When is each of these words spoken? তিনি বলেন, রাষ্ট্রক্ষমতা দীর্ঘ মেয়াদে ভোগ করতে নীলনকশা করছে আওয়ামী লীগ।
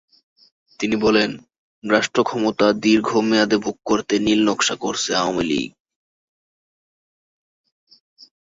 তিনি 0.79 0.95
বলেন, 0.95 1.29
রাষ্ট্রক্ষমতা 1.83 2.67
দীর্ঘ 2.83 3.09
মেয়াদে 3.29 3.57
ভোগ 3.57 3.77
করতে 3.85 4.13
নীলনকশা 4.19 4.75
করছে 4.75 5.09
আওয়ামী 5.15 5.43
লীগ। 5.43 5.69